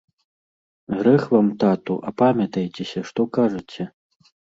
Грэх 1.01 1.23
вам, 1.33 1.47
тату, 1.63 1.97
апамятайцеся, 2.11 2.99
што 3.11 3.21
кажаце. 3.39 3.87